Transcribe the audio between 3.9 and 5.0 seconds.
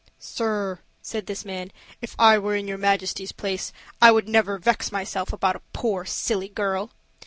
I would never vex